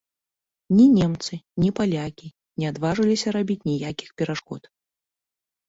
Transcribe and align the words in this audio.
Ні 0.77 0.87
немцы, 0.93 1.33
ні 1.65 1.69
палякі 1.81 2.27
не 2.63 2.69
адважыліся 2.71 3.37
рабіць 3.39 3.61
ніякіх 3.71 4.09
перашкод. 4.25 4.63